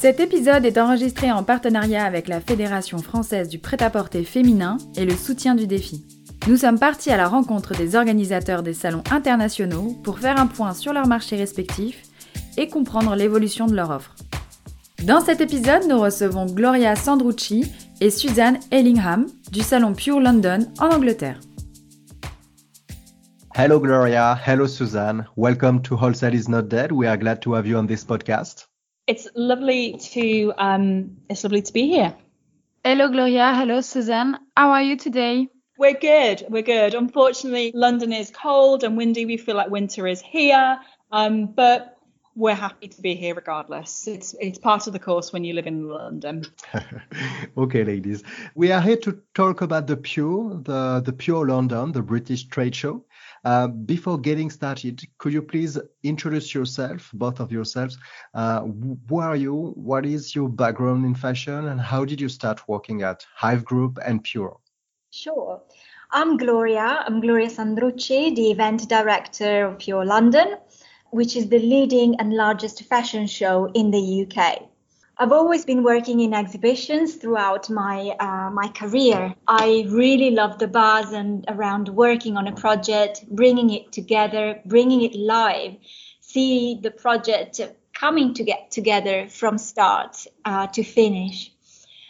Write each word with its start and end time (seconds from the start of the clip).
Cet 0.00 0.20
épisode 0.20 0.64
est 0.64 0.78
enregistré 0.78 1.32
en 1.32 1.42
partenariat 1.42 2.04
avec 2.04 2.28
la 2.28 2.40
Fédération 2.40 2.98
française 2.98 3.48
du 3.48 3.58
prêt-à-porter 3.58 4.22
féminin 4.22 4.78
et 4.96 5.04
le 5.04 5.16
soutien 5.16 5.56
du 5.56 5.66
défi. 5.66 6.06
Nous 6.46 6.58
sommes 6.58 6.78
partis 6.78 7.10
à 7.10 7.16
la 7.16 7.26
rencontre 7.26 7.76
des 7.76 7.96
organisateurs 7.96 8.62
des 8.62 8.74
salons 8.74 9.02
internationaux 9.10 9.98
pour 10.04 10.20
faire 10.20 10.38
un 10.38 10.46
point 10.46 10.72
sur 10.72 10.92
leurs 10.92 11.08
marchés 11.08 11.34
respectifs 11.34 12.02
et 12.56 12.68
comprendre 12.68 13.16
l'évolution 13.16 13.66
de 13.66 13.74
leur 13.74 13.90
offre. 13.90 14.14
Dans 15.02 15.20
cet 15.20 15.40
épisode, 15.40 15.88
nous 15.88 15.98
recevons 15.98 16.46
Gloria 16.46 16.94
Sandrucci 16.94 17.64
et 18.00 18.10
Suzanne 18.10 18.60
Ellingham 18.70 19.26
du 19.50 19.62
salon 19.62 19.94
Pure 19.94 20.20
London 20.20 20.60
en 20.78 20.90
Angleterre. 20.90 21.40
Hello 23.52 23.80
Gloria, 23.80 24.38
hello 24.46 24.68
Suzanne. 24.68 25.26
Welcome 25.36 25.82
to 25.82 25.96
Wholesale 25.96 26.36
is 26.36 26.48
not 26.48 26.68
dead. 26.68 26.92
We 26.92 27.08
are 27.08 27.18
glad 27.18 27.40
to 27.40 27.54
have 27.54 27.66
you 27.66 27.76
on 27.76 27.88
this 27.88 28.04
podcast. 28.04 28.67
It's 29.08 29.26
lovely 29.34 29.96
to 30.12 30.52
um, 30.58 31.16
it's 31.30 31.42
lovely 31.42 31.62
to 31.62 31.72
be 31.72 31.88
here. 31.88 32.14
Hello, 32.84 33.08
Gloria. 33.08 33.54
Hello, 33.54 33.80
Suzanne. 33.80 34.38
How 34.54 34.72
are 34.72 34.82
you 34.82 34.98
today? 34.98 35.48
We're 35.78 35.98
good. 35.98 36.44
We're 36.50 36.62
good. 36.62 36.94
Unfortunately, 36.94 37.72
London 37.74 38.12
is 38.12 38.30
cold 38.30 38.84
and 38.84 38.98
windy. 38.98 39.24
We 39.24 39.38
feel 39.38 39.56
like 39.56 39.70
winter 39.70 40.06
is 40.06 40.20
here, 40.20 40.78
um, 41.10 41.46
but 41.46 41.96
we're 42.34 42.54
happy 42.54 42.88
to 42.88 43.00
be 43.00 43.14
here 43.14 43.34
regardless. 43.34 44.06
It's 44.06 44.34
it's 44.38 44.58
part 44.58 44.86
of 44.86 44.92
the 44.92 44.98
course 44.98 45.32
when 45.32 45.42
you 45.42 45.54
live 45.54 45.66
in 45.66 45.88
London. 45.88 46.44
okay, 47.56 47.84
ladies, 47.84 48.22
we 48.54 48.72
are 48.72 48.82
here 48.82 48.98
to 48.98 49.22
talk 49.34 49.62
about 49.62 49.86
the 49.86 49.96
Pure, 49.96 50.64
the 50.64 51.00
the 51.02 51.14
Pure 51.14 51.46
London, 51.46 51.92
the 51.92 52.02
British 52.02 52.44
trade 52.44 52.74
show. 52.74 53.06
Uh, 53.44 53.68
before 53.68 54.18
getting 54.18 54.50
started, 54.50 55.02
could 55.18 55.32
you 55.32 55.42
please 55.42 55.78
introduce 56.02 56.54
yourself, 56.54 57.10
both 57.14 57.40
of 57.40 57.52
yourselves? 57.52 57.98
Uh, 58.34 58.62
who 59.08 59.18
are 59.18 59.36
you? 59.36 59.72
What 59.76 60.06
is 60.06 60.34
your 60.34 60.48
background 60.48 61.04
in 61.04 61.14
fashion? 61.14 61.68
And 61.68 61.80
how 61.80 62.04
did 62.04 62.20
you 62.20 62.28
start 62.28 62.66
working 62.68 63.02
at 63.02 63.24
Hyve 63.40 63.64
Group 63.64 63.98
and 64.04 64.22
Pure? 64.22 64.58
Sure. 65.10 65.62
I'm 66.10 66.36
Gloria. 66.36 67.04
I'm 67.06 67.20
Gloria 67.20 67.48
Sandrucci, 67.48 68.34
the 68.34 68.50
event 68.50 68.88
director 68.88 69.66
of 69.66 69.78
Pure 69.78 70.06
London, 70.06 70.56
which 71.10 71.36
is 71.36 71.48
the 71.48 71.58
leading 71.58 72.18
and 72.20 72.32
largest 72.32 72.84
fashion 72.84 73.26
show 73.26 73.66
in 73.74 73.90
the 73.90 74.26
UK. 74.26 74.67
I've 75.20 75.32
always 75.32 75.64
been 75.64 75.82
working 75.82 76.20
in 76.20 76.32
exhibitions 76.32 77.16
throughout 77.16 77.68
my 77.68 78.14
uh, 78.20 78.50
my 78.50 78.68
career. 78.68 79.34
I 79.48 79.84
really 79.88 80.30
love 80.30 80.60
the 80.60 80.68
buzz 80.68 81.12
and 81.12 81.44
around 81.48 81.88
working 81.88 82.36
on 82.36 82.46
a 82.46 82.54
project, 82.54 83.24
bringing 83.28 83.70
it 83.70 83.90
together, 83.90 84.60
bringing 84.64 85.02
it 85.02 85.16
live, 85.16 85.74
see 86.20 86.78
the 86.80 86.92
project 86.92 87.60
coming 87.92 88.32
to 88.34 88.44
get 88.44 88.70
together 88.70 89.28
from 89.28 89.58
start 89.58 90.24
uh, 90.44 90.68
to 90.68 90.84
finish. 90.84 91.50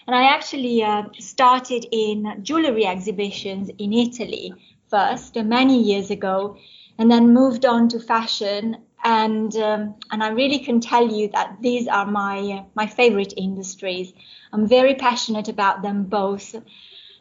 And 0.06 0.14
I 0.14 0.24
actually 0.24 0.82
uh, 0.82 1.04
started 1.18 1.86
in 1.90 2.40
jewelry 2.42 2.84
exhibitions 2.84 3.70
in 3.78 3.94
Italy 3.94 4.52
first, 4.90 5.34
many 5.36 5.82
years 5.82 6.10
ago, 6.10 6.58
and 6.98 7.10
then 7.10 7.32
moved 7.32 7.64
on 7.64 7.88
to 7.88 8.00
fashion 8.00 8.76
and 9.04 9.54
um, 9.56 9.94
and 10.10 10.22
I 10.22 10.28
really 10.28 10.58
can 10.58 10.80
tell 10.80 11.06
you 11.08 11.28
that 11.28 11.58
these 11.60 11.88
are 11.88 12.06
my 12.06 12.64
my 12.74 12.86
favorite 12.86 13.34
industries. 13.36 14.12
I'm 14.52 14.66
very 14.66 14.94
passionate 14.94 15.48
about 15.48 15.82
them 15.82 16.04
both. 16.04 16.54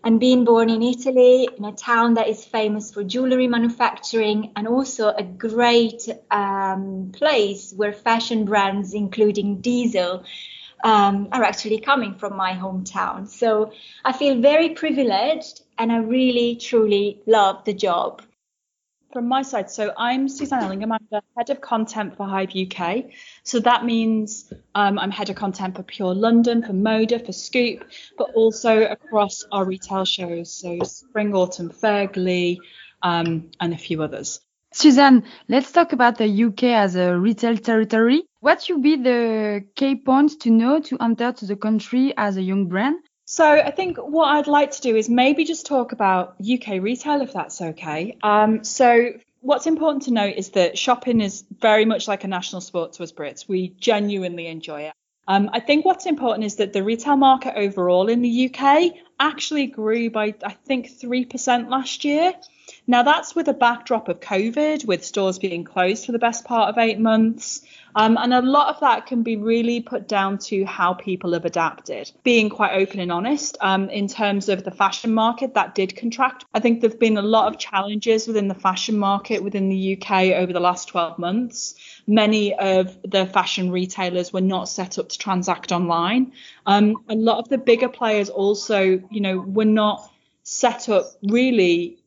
And 0.04 0.20
being 0.20 0.46
born 0.46 0.70
in 0.70 0.84
Italy, 0.84 1.50
in 1.58 1.66
a 1.66 1.74
town 1.74 2.14
that 2.14 2.30
is 2.30 2.46
famous 2.46 2.94
for 2.94 3.04
jewelry 3.04 3.48
manufacturing, 3.48 4.52
and 4.56 4.68
also 4.68 5.10
a 5.10 5.24
great 5.24 6.08
um, 6.32 7.12
place 7.14 7.74
where 7.76 7.92
fashion 7.92 8.46
brands, 8.46 8.94
including 8.94 9.60
Diesel, 9.60 10.24
um, 10.84 11.28
are 11.32 11.44
actually 11.44 11.80
coming 11.80 12.14
from 12.14 12.38
my 12.38 12.54
hometown. 12.54 13.28
So 13.28 13.72
I 14.06 14.14
feel 14.14 14.40
very 14.40 14.70
privileged, 14.70 15.62
and 15.78 15.92
I 15.92 15.98
really, 15.98 16.56
truly 16.56 17.20
love 17.26 17.66
the 17.66 17.74
job 17.74 18.22
from 19.12 19.28
my 19.28 19.42
side, 19.42 19.70
so 19.70 19.94
I'm 19.98 20.28
Suzanne 20.28 20.64
Ellingham. 20.64 20.92
I'm 20.92 21.08
the 21.10 21.22
head 21.36 21.50
of 21.50 21.62
content 21.62 22.18
for 22.18 22.26
Hyve 22.26 22.54
UK. 22.54 23.12
So 23.44 23.60
that 23.62 23.86
means 23.86 24.52
um, 24.76 25.00
I'm 25.00 25.12
head 25.12 25.30
of 25.30 25.36
content 25.36 25.76
for 25.76 25.84
Pure 25.84 26.16
London, 26.16 26.64
for 26.64 26.74
Moda, 26.74 27.26
for 27.26 27.32
Scoop, 27.32 27.86
but 28.18 28.32
also 28.34 28.84
across 28.84 29.46
our 29.52 29.66
retail 29.66 30.06
shows. 30.06 30.54
So 30.54 30.80
Spring, 30.84 31.34
Autumn, 31.34 31.70
Fair, 31.70 32.08
Glee, 32.08 32.60
um, 33.02 33.52
and 33.60 33.74
a 33.74 33.78
few 33.78 34.04
others. 34.04 34.40
Suzanne, 34.74 35.24
let's 35.48 35.72
talk 35.72 35.94
about 35.94 36.18
the 36.18 36.44
UK 36.44 36.64
as 36.66 36.96
a 36.96 37.18
retail 37.18 37.58
territory. 37.58 38.24
What 38.42 38.62
should 38.62 38.84
be 38.84 38.98
the 38.98 39.66
key 39.76 39.96
points 39.96 40.36
to 40.38 40.52
know 40.52 40.80
to 40.82 40.98
enter 41.02 41.32
to 41.32 41.46
the 41.46 41.56
country 41.56 42.14
as 42.18 42.38
a 42.38 42.42
young 42.42 42.68
brand? 42.68 42.98
So 43.30 43.46
I 43.46 43.72
think 43.72 43.98
what 43.98 44.30
I'd 44.30 44.48
like 44.48 44.72
to 44.72 44.82
do 44.82 44.96
is 44.96 45.10
maybe 45.10 45.44
just 45.44 45.66
talk 45.66 45.92
about 45.92 46.38
UK 46.40 46.82
retail, 46.82 47.20
if 47.20 47.34
that's 47.34 47.62
okay. 47.62 48.18
Um, 48.24 48.64
so 48.64 49.10
what's 49.42 49.68
important 49.68 50.04
to 50.04 50.12
note 50.12 50.36
is 50.38 50.52
that 50.52 50.78
shopping 50.78 51.20
is 51.20 51.44
very 51.60 51.84
much 51.84 52.08
like 52.08 52.24
a 52.24 52.30
national 52.30 52.62
sport 52.62 52.94
to 52.94 53.04
us 53.04 53.12
Brits. 53.12 53.46
We 53.46 53.76
genuinely 53.80 54.48
enjoy 54.48 54.84
it. 54.84 54.94
Um, 55.28 55.50
I 55.52 55.60
think 55.60 55.84
what's 55.84 56.06
important 56.06 56.46
is 56.46 56.56
that 56.56 56.72
the 56.72 56.84
retail 56.84 57.18
market 57.18 57.56
overall 57.58 58.08
in 58.08 58.22
the 58.22 58.50
UK 58.50 58.94
actually 59.20 59.68
grew 59.68 60.10
by, 60.10 60.34
I 60.42 60.54
think, 60.66 60.88
3% 60.90 61.70
last 61.70 62.06
year. 62.06 62.32
Now, 62.90 63.04
that's 63.04 63.36
with 63.36 63.50
a 63.50 63.54
backdrop 63.54 64.08
of 64.08 64.22
COVID, 64.22 64.86
with 64.86 65.04
stores 65.04 65.40
being 65.40 65.66
closed 65.66 66.06
for 66.06 66.14
the 66.14 66.20
best 66.20 66.46
part 66.46 66.70
of 66.70 66.78
eight 66.78 67.00
months. 67.00 67.62
Um, 67.94 68.16
and 68.18 68.34
a 68.34 68.42
lot 68.42 68.74
of 68.74 68.80
that 68.80 69.08
can 69.08 69.24
be 69.24 69.36
really 69.36 69.82
put 69.82 70.08
down 70.08 70.38
to 70.38 70.64
how 70.64 70.94
people 70.94 71.34
have 71.34 71.44
adapted. 71.44 72.10
Being 72.24 72.50
quite 72.50 72.76
open 72.76 73.02
and 73.02 73.12
honest, 73.12 73.58
um, 73.60 73.90
in 73.90 74.08
terms 74.08 74.48
of 74.48 74.64
the 74.64 74.72
fashion 74.72 75.14
market, 75.14 75.56
that 75.56 75.76
did 75.76 75.98
contract. 75.98 76.46
I 76.54 76.62
think 76.62 76.80
there 76.80 76.90
have 76.90 77.00
been 77.00 77.18
a 77.18 77.22
lot 77.22 77.52
of 77.52 77.60
challenges 77.60 78.26
within 78.26 78.48
the 78.48 78.56
fashion 78.56 78.98
market 78.98 79.44
within 79.44 79.68
the 79.68 79.98
UK 79.98 80.38
over 80.38 80.54
the 80.54 80.62
last 80.62 80.88
12 80.88 81.20
months. 81.20 81.76
Many 82.08 82.54
of 82.54 82.98
the 83.04 83.26
fashion 83.26 83.70
retailers 83.70 84.32
were 84.32 84.40
not 84.40 84.70
set 84.70 84.98
up 84.98 85.10
to 85.10 85.18
transact 85.18 85.74
online. 85.74 86.32
Um, 86.66 87.04
a 87.10 87.16
lot 87.16 87.40
of 87.40 87.50
the 87.50 87.58
bigger 87.58 87.90
players 87.90 88.30
also, 88.30 88.82
you 89.12 89.20
know, 89.20 89.40
were 89.40 89.66
not 89.66 90.10
set 90.44 90.88
up 90.88 91.12
really 91.24 91.98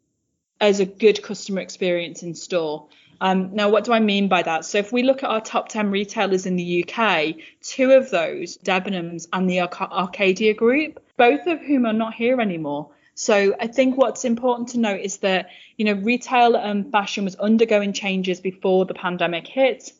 as 0.60 0.80
a 0.80 0.86
good 0.86 1.22
customer 1.22 1.60
experience 1.60 2.22
in 2.22 2.34
store. 2.34 2.86
Um, 3.22 3.54
now, 3.54 3.68
what 3.68 3.84
do 3.84 3.92
I 3.92 4.00
mean 4.00 4.28
by 4.28 4.42
that? 4.42 4.64
So, 4.64 4.78
if 4.78 4.92
we 4.92 5.02
look 5.02 5.22
at 5.22 5.28
our 5.28 5.40
top 5.40 5.68
10 5.68 5.90
retailers 5.90 6.46
in 6.46 6.56
the 6.56 6.84
UK, 6.84 7.34
two 7.62 7.92
of 7.92 8.10
those, 8.10 8.56
Debenhams 8.58 9.28
and 9.32 9.48
the 9.48 9.60
Arcadia 9.60 10.54
Group, 10.54 11.02
both 11.18 11.46
of 11.46 11.60
whom 11.60 11.84
are 11.84 11.92
not 11.92 12.14
here 12.14 12.40
anymore. 12.40 12.90
So, 13.14 13.54
I 13.60 13.66
think 13.66 13.98
what's 13.98 14.24
important 14.24 14.70
to 14.70 14.78
note 14.78 15.00
is 15.00 15.18
that, 15.18 15.50
you 15.76 15.84
know, 15.84 15.92
retail 15.92 16.56
and 16.56 16.90
fashion 16.90 17.24
was 17.24 17.36
undergoing 17.36 17.92
changes 17.92 18.40
before 18.40 18.86
the 18.86 18.94
pandemic 18.94 19.46
hit. 19.46 19.92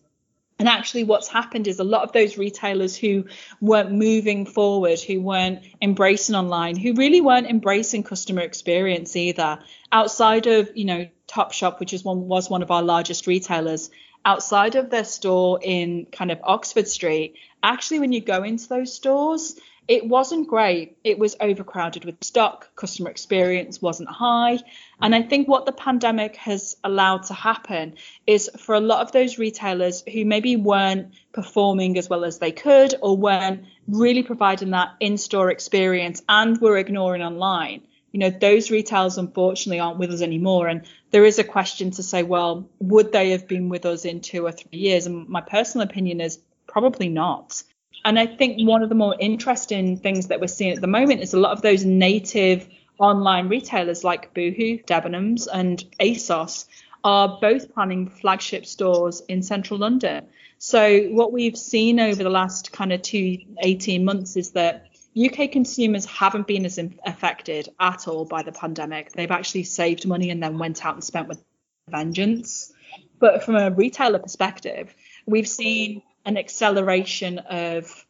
And 0.60 0.68
actually, 0.68 1.04
what's 1.04 1.26
happened 1.26 1.66
is 1.66 1.78
a 1.78 1.84
lot 1.84 2.02
of 2.02 2.12
those 2.12 2.36
retailers 2.36 2.94
who 2.94 3.24
weren't 3.62 3.92
moving 3.92 4.44
forward, 4.44 5.00
who 5.00 5.18
weren't 5.18 5.60
embracing 5.80 6.34
online, 6.34 6.76
who 6.76 6.92
really 6.92 7.22
weren't 7.22 7.46
embracing 7.46 8.02
customer 8.02 8.42
experience 8.42 9.16
either, 9.16 9.58
outside 9.90 10.46
of, 10.46 10.70
you 10.76 10.84
know, 10.84 11.08
Topshop, 11.26 11.80
which 11.80 11.94
is 11.94 12.04
one 12.04 12.28
was 12.28 12.50
one 12.50 12.60
of 12.60 12.70
our 12.70 12.82
largest 12.82 13.26
retailers, 13.26 13.88
outside 14.22 14.74
of 14.74 14.90
their 14.90 15.04
store 15.04 15.58
in 15.62 16.04
kind 16.12 16.30
of 16.30 16.38
Oxford 16.42 16.86
Street, 16.88 17.36
actually, 17.62 18.00
when 18.00 18.12
you 18.12 18.20
go 18.20 18.42
into 18.42 18.68
those 18.68 18.92
stores, 18.92 19.58
it 19.90 20.06
wasn't 20.06 20.46
great. 20.46 20.96
It 21.02 21.19
was 21.19 21.34
overcrowded 21.40 22.04
with 22.04 22.22
stock, 22.22 22.76
customer 22.76 23.10
experience 23.10 23.82
wasn't 23.82 24.08
high. 24.08 24.60
And 25.02 25.16
I 25.16 25.22
think 25.22 25.48
what 25.48 25.66
the 25.66 25.72
pandemic 25.72 26.37
has 26.37 26.76
allowed 26.84 27.25
to 27.25 27.34
happen 27.34 27.96
is 28.25 28.48
for 28.56 28.76
a 28.76 28.81
lot 28.81 29.00
of 29.00 29.10
those 29.10 29.37
retailers 29.37 30.04
who 30.12 30.25
maybe 30.25 30.54
weren't 30.54 31.12
performing 31.32 31.98
as 31.98 32.08
well 32.08 32.25
as 32.25 32.38
they 32.38 32.52
could 32.52 32.94
or 33.02 33.16
weren't 33.16 33.64
really 33.88 34.22
providing 34.22 34.70
that 34.70 34.90
in 35.00 35.19
store 35.19 35.50
experience 35.50 36.22
and 36.28 36.60
were 36.60 36.78
ignoring 36.78 37.22
online. 37.22 37.82
You 38.12 38.20
know, 38.20 38.31
those 38.31 38.70
retailers 38.70 39.19
unfortunately 39.19 39.81
aren't 39.81 39.98
with 39.98 40.12
us 40.12 40.22
anymore. 40.22 40.69
And 40.69 40.87
there 41.10 41.25
is 41.25 41.40
a 41.40 41.44
question 41.44 41.90
to 41.92 42.04
say, 42.04 42.22
well, 42.22 42.69
would 42.78 43.10
they 43.10 43.31
have 43.31 43.48
been 43.48 43.69
with 43.69 43.84
us 43.87 44.04
in 44.04 44.20
two 44.20 44.46
or 44.46 44.52
three 44.52 44.78
years? 44.78 45.06
And 45.06 45.28
my 45.28 45.40
personal 45.40 45.84
opinion 45.84 46.20
is 46.20 46.38
Probably 46.70 47.08
not. 47.08 47.64
And 48.05 48.19
I 48.19 48.26
think 48.26 48.67
one 48.67 48.82
of 48.82 48.88
the 48.88 48.94
more 48.94 49.14
interesting 49.19 49.97
things 49.97 50.29
that 50.29 50.41
we're 50.41 50.49
seeing 50.49 50.73
at 50.73 50.81
the 50.81 50.87
moment 50.87 51.20
is 51.20 51.35
a 51.35 51.38
lot 51.38 51.52
of 51.52 51.62
those 51.62 51.85
native 51.85 52.69
online 52.99 53.49
retailers 53.49 54.05
like 54.05 54.35
Boohoo, 54.35 54.79
Debenhams, 54.85 55.49
and 55.52 55.85
ASOS 56.00 56.67
are 57.02 57.38
both 57.41 57.73
planning 57.73 58.08
flagship 58.08 58.67
stores 58.67 59.23
in 59.29 59.43
central 59.43 59.81
London. 59.81 60.26
So 60.58 61.05
what 61.05 61.32
we've 61.32 61.56
seen 61.56 61.99
over 61.99 62.23
the 62.23 62.31
last 62.31 62.73
kind 62.73 62.93
of 62.93 63.00
two, 63.00 63.38
18 63.58 64.05
months 64.05 64.37
is 64.37 64.50
that 64.52 64.87
UK 65.19 65.50
consumers 65.50 66.05
haven't 66.05 66.47
been 66.47 66.64
as 66.64 66.79
affected 67.05 67.69
at 67.81 68.06
all 68.06 68.26
by 68.26 68.43
the 68.43 68.52
pandemic. 68.52 69.12
They've 69.12 69.31
actually 69.31 69.64
saved 69.64 70.06
money 70.06 70.31
and 70.31 70.43
then 70.43 70.58
went 70.58 70.85
out 70.85 70.94
and 70.94 71.02
spent 71.02 71.29
with 71.29 71.43
vengeance. 71.88 72.73
But 73.19 73.43
from 73.43 73.56
a 73.56 73.70
retailer 73.70 74.19
perspective, 74.19 74.94
we've 75.26 75.49
seen 75.49 76.02
an 76.30 76.36
acceleration 76.36 77.40
of 77.40 78.06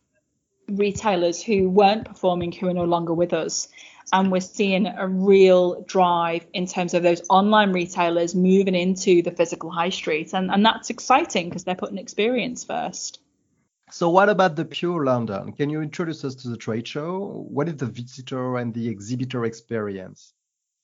retailers 0.69 1.43
who 1.43 1.71
weren't 1.71 2.05
performing 2.05 2.53
who 2.53 2.69
are 2.69 2.75
no 2.75 2.85
longer 2.85 3.15
with 3.15 3.33
us. 3.33 3.69
And 4.13 4.31
we're 4.31 4.41
seeing 4.41 4.87
a 4.87 5.09
real 5.09 5.83
drive 5.83 6.47
in 6.53 6.67
terms 6.67 6.93
of 6.93 7.03
those 7.03 7.23
online 7.31 7.73
retailers 7.73 8.35
moving 8.35 8.75
into 8.75 9.23
the 9.23 9.31
physical 9.31 9.71
high 9.71 9.89
street. 9.89 10.35
And, 10.35 10.51
and 10.51 10.67
that's 10.67 10.91
exciting 10.91 11.49
because 11.49 11.65
they're 11.65 11.75
putting 11.75 11.97
experience 11.97 12.63
first. 12.63 13.21
So, 13.91 14.11
what 14.11 14.29
about 14.29 14.55
the 14.55 14.67
Pure 14.67 15.07
London? 15.07 15.53
Can 15.53 15.71
you 15.71 15.81
introduce 15.81 16.23
us 16.25 16.35
to 16.37 16.49
the 16.49 16.57
trade 16.59 16.87
show? 16.87 17.47
What 17.49 17.69
is 17.69 17.77
the 17.77 17.87
visitor 17.87 18.59
and 18.59 18.75
the 18.75 18.89
exhibitor 18.89 19.47
experience? 19.47 20.35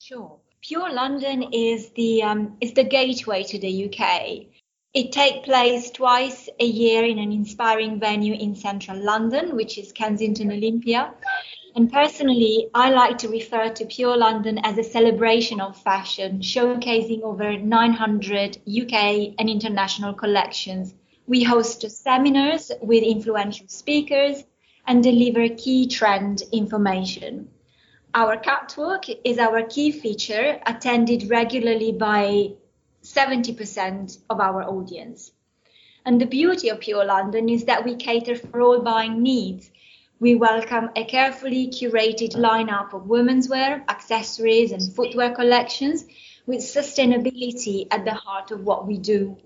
Sure. 0.01 0.39
Pure 0.63 0.93
London 0.95 1.53
is 1.53 1.91
the 1.91 2.23
um, 2.23 2.57
is 2.61 2.73
the 2.73 2.83
gateway 2.83 3.45
to 3.45 3.59
the 3.59 3.87
UK. 3.87 4.56
It 4.97 5.13
takes 5.13 5.45
place 5.45 5.91
twice 5.91 6.49
a 6.59 6.65
year 6.65 7.05
in 7.05 7.19
an 7.19 7.31
inspiring 7.31 8.01
venue 8.01 8.33
in 8.33 8.55
central 8.55 8.99
London, 8.99 9.55
which 9.55 9.77
is 9.77 9.93
Kensington 9.93 10.51
Olympia. 10.51 11.13
And 11.75 11.93
personally, 11.93 12.71
I 12.73 12.89
like 12.89 13.19
to 13.19 13.29
refer 13.29 13.69
to 13.69 13.85
Pure 13.85 14.17
London 14.17 14.59
as 14.65 14.79
a 14.79 14.83
celebration 14.83 15.61
of 15.61 15.77
fashion, 15.77 16.41
showcasing 16.41 17.21
over 17.21 17.59
900 17.59 18.57
UK 18.67 19.35
and 19.39 19.51
international 19.51 20.15
collections. 20.15 20.95
We 21.27 21.43
host 21.43 21.83
seminars 21.91 22.73
with 22.81 23.03
influential 23.03 23.69
speakers 23.69 24.45
and 24.87 25.03
deliver 25.03 25.55
key 25.57 25.89
trend 25.89 26.43
information. 26.53 27.51
Our 28.15 28.39
catwalk 28.39 29.05
is 29.27 29.37
our 29.37 29.61
key 29.61 29.93
feature, 29.93 30.59
attended 30.65 31.29
regularly 31.29 31.93
by 31.93 32.53
70% 33.15 34.19
of 34.29 34.41
our 34.41 34.63
audience. 34.63 35.33
And 36.05 36.21
the 36.21 36.27
beauty 36.27 36.69
of 36.69 36.81
Pure 36.81 37.05
London 37.05 37.49
is 37.49 37.65
that 37.65 37.85
we 37.85 37.97
cater 37.97 38.37
for 38.37 38.61
all 38.61 38.81
buying 38.81 39.23
needs. 39.23 39.71
We 40.19 40.35
welcome 40.35 40.91
a 40.97 41.05
carefully 41.05 41.69
curated 41.69 42.35
lineup 42.37 42.95
of 42.95 43.07
women's 43.07 43.49
wear, 43.49 43.85
accessories, 43.89 44.73
and 44.73 44.95
footwear 44.95 45.35
collections 45.35 46.05
with 46.47 46.61
sustainability 46.61 47.87
at 47.91 48.05
the 48.05 48.15
heart 48.15 48.51
of 48.51 48.65
what 48.65 48.87
we 48.87 48.99
do. 48.99 49.37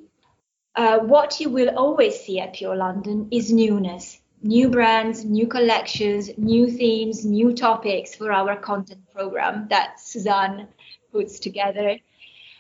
Uh, 0.77 0.99
what 0.99 1.41
you 1.41 1.51
will 1.51 1.71
always 1.77 2.21
see 2.21 2.41
at 2.41 2.55
Pure 2.55 2.77
London 2.77 3.29
is 3.31 3.53
newness, 3.53 4.21
new 4.43 4.69
brands, 4.69 5.25
new 5.25 5.47
collections, 5.47 6.31
new 6.39 6.71
themes, 6.71 7.25
new 7.25 7.53
topics 7.53 8.15
for 8.15 8.33
our 8.33 8.57
content 8.57 9.01
program 9.12 9.67
that 9.69 9.99
Suzanne 9.99 10.69
puts 11.12 11.41
together. 11.41 11.99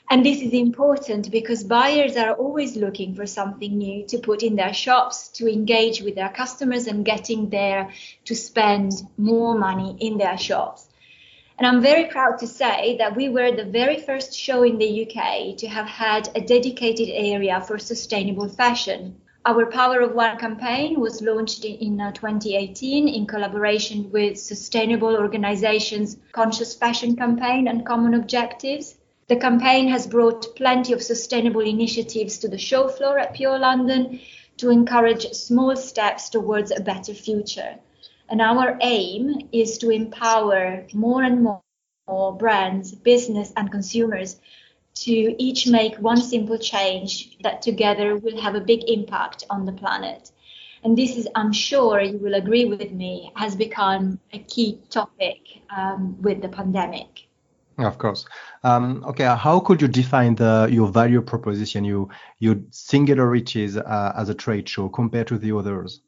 And 0.08 0.24
this 0.24 0.40
is 0.40 0.52
important 0.52 1.30
because 1.30 1.64
buyers 1.64 2.16
are 2.16 2.34
always 2.34 2.76
looking 2.76 3.14
for 3.14 3.26
something 3.26 3.76
new 3.76 4.04
to 4.06 4.18
put 4.18 4.42
in 4.42 4.56
their 4.56 4.72
shops, 4.72 5.28
to 5.34 5.52
engage 5.52 6.02
with 6.02 6.14
their 6.14 6.30
customers 6.30 6.86
and 6.86 7.04
getting 7.04 7.50
there 7.50 7.92
to 8.24 8.34
spend 8.34 8.92
more 9.18 9.58
money 9.58 9.96
in 10.00 10.18
their 10.18 10.38
shops. 10.38 10.88
And 11.58 11.66
I'm 11.66 11.82
very 11.82 12.06
proud 12.06 12.38
to 12.38 12.46
say 12.46 12.96
that 12.96 13.14
we 13.14 13.28
were 13.28 13.52
the 13.52 13.64
very 13.64 14.00
first 14.00 14.34
show 14.34 14.62
in 14.62 14.78
the 14.78 15.06
UK 15.06 15.58
to 15.58 15.68
have 15.68 15.86
had 15.86 16.30
a 16.34 16.40
dedicated 16.40 17.10
area 17.10 17.60
for 17.60 17.78
sustainable 17.78 18.48
fashion. 18.48 19.20
Our 19.44 19.66
Power 19.66 20.00
of 20.00 20.14
One 20.14 20.38
campaign 20.38 21.00
was 21.00 21.20
launched 21.20 21.64
in, 21.64 22.00
uh, 22.00 22.12
2018 22.12 23.08
in 23.08 23.26
collaboration 23.26 24.10
with 24.10 24.38
sustainable 24.38 25.16
organizations 25.16 26.16
Conscious 26.32 26.74
Fashion 26.74 27.14
Campaign 27.14 27.68
and 27.68 27.84
Common 27.84 28.14
Objectives. 28.14 28.96
The 29.30 29.36
campaign 29.36 29.86
has 29.90 30.08
brought 30.08 30.56
plenty 30.56 30.92
of 30.92 31.04
sustainable 31.04 31.60
initiatives 31.60 32.36
to 32.38 32.48
the 32.48 32.58
show 32.58 32.88
floor 32.88 33.16
at 33.16 33.32
Pure 33.32 33.60
London 33.60 34.18
to 34.56 34.70
encourage 34.70 35.30
small 35.34 35.76
steps 35.76 36.28
towards 36.28 36.72
a 36.72 36.80
better 36.80 37.14
future. 37.14 37.76
And 38.28 38.40
our 38.40 38.76
aim 38.80 39.48
is 39.52 39.78
to 39.78 39.90
empower 39.90 40.84
more 40.92 41.22
and 41.22 41.44
more 41.44 42.36
brands, 42.36 42.90
business, 42.90 43.52
and 43.56 43.70
consumers 43.70 44.40
to 44.94 45.40
each 45.40 45.68
make 45.68 45.94
one 45.98 46.20
simple 46.20 46.58
change 46.58 47.38
that 47.44 47.62
together 47.62 48.16
will 48.16 48.40
have 48.40 48.56
a 48.56 48.60
big 48.60 48.82
impact 48.90 49.44
on 49.48 49.64
the 49.64 49.72
planet. 49.72 50.32
And 50.82 50.98
this 50.98 51.16
is, 51.16 51.28
I'm 51.36 51.52
sure 51.52 52.00
you 52.00 52.18
will 52.18 52.34
agree 52.34 52.64
with 52.64 52.90
me, 52.90 53.30
has 53.36 53.54
become 53.54 54.18
a 54.32 54.40
key 54.40 54.80
topic 54.90 55.38
um, 55.70 56.20
with 56.20 56.42
the 56.42 56.48
pandemic. 56.48 57.29
Of 57.84 57.98
course. 57.98 58.26
Um, 58.62 59.04
okay, 59.06 59.24
how 59.24 59.60
could 59.60 59.80
you 59.80 59.88
define 59.88 60.34
the 60.34 60.68
your 60.70 60.88
value 60.88 61.22
proposition, 61.22 61.84
your 61.84 62.08
your 62.38 62.56
singularities 62.70 63.76
uh, 63.76 64.12
as 64.16 64.28
a 64.28 64.34
trade 64.34 64.68
show 64.68 64.88
compared 64.88 65.28
to 65.28 65.38
the 65.38 65.56
others? 65.56 66.02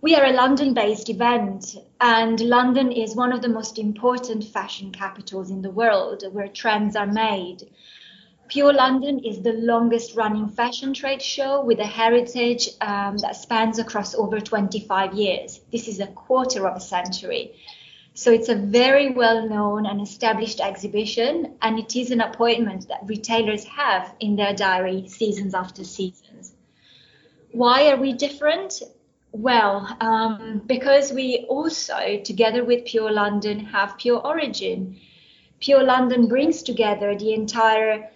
We 0.00 0.16
are 0.16 0.24
a 0.24 0.32
London-based 0.32 1.10
event, 1.10 1.76
and 2.00 2.40
London 2.40 2.90
is 2.90 3.14
one 3.14 3.32
of 3.32 3.40
the 3.40 3.48
most 3.48 3.78
important 3.78 4.42
fashion 4.42 4.90
capitals 4.90 5.48
in 5.50 5.62
the 5.62 5.70
world, 5.70 6.24
where 6.32 6.48
trends 6.48 6.96
are 6.96 7.06
made. 7.06 7.70
Pure 8.48 8.72
London 8.72 9.20
is 9.20 9.42
the 9.42 9.52
longest 9.52 10.16
running 10.16 10.48
fashion 10.48 10.92
trade 10.92 11.22
show 11.22 11.64
with 11.64 11.78
a 11.78 11.86
heritage 11.86 12.68
um, 12.80 13.16
that 13.18 13.36
spans 13.36 13.78
across 13.78 14.14
over 14.14 14.40
25 14.40 15.14
years. 15.14 15.60
This 15.70 15.86
is 15.86 16.00
a 16.00 16.08
quarter 16.08 16.66
of 16.66 16.76
a 16.76 16.80
century. 16.80 17.54
So 18.22 18.30
it's 18.30 18.48
a 18.48 18.54
very 18.54 19.10
well 19.10 19.48
known 19.48 19.84
and 19.84 20.00
established 20.00 20.60
exhibition, 20.60 21.56
and 21.60 21.76
it 21.76 21.96
is 21.96 22.12
an 22.12 22.20
appointment 22.20 22.86
that 22.86 23.00
retailers 23.04 23.64
have 23.64 24.14
in 24.20 24.36
their 24.36 24.54
diary 24.54 25.08
seasons 25.08 25.54
after 25.54 25.82
seasons. 25.82 26.52
Why 27.50 27.90
are 27.90 27.96
we 27.96 28.12
different? 28.12 28.80
Well, 29.32 29.96
um, 30.00 30.62
because 30.66 31.12
we 31.12 31.46
also, 31.48 32.20
together 32.22 32.64
with 32.64 32.84
Pure 32.84 33.10
London, 33.10 33.58
have 33.58 33.98
Pure 33.98 34.24
Origin. 34.24 35.00
Pure 35.58 35.82
London 35.82 36.28
brings 36.28 36.62
together 36.62 37.18
the 37.18 37.34
entire 37.34 38.08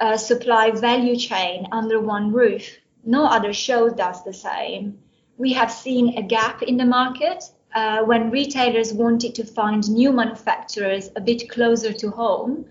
uh, 0.00 0.16
supply 0.16 0.70
value 0.70 1.16
chain 1.16 1.66
under 1.72 2.00
one 2.00 2.32
roof. 2.32 2.78
No 3.04 3.26
other 3.26 3.52
show 3.52 3.90
does 3.90 4.24
the 4.24 4.32
same. 4.32 5.02
We 5.36 5.52
have 5.52 5.70
seen 5.70 6.16
a 6.16 6.22
gap 6.22 6.62
in 6.62 6.78
the 6.78 6.86
market 6.86 7.44
uh, 7.74 8.02
when 8.04 8.30
retailers 8.30 8.92
wanted 8.92 9.34
to 9.36 9.44
find 9.44 9.88
new 9.90 10.12
manufacturers 10.12 11.10
a 11.16 11.20
bit 11.20 11.48
closer 11.50 11.92
to 11.92 12.10
home. 12.10 12.66